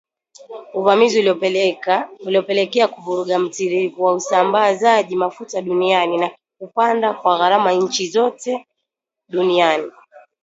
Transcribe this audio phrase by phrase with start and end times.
[0.75, 1.19] Uvamizi
[2.19, 8.67] iliyopelekea kuvuruga mtiririko wa usambazaji mafuta duniani na kupanda kwa gharama inchi sote
[9.29, 9.91] duniani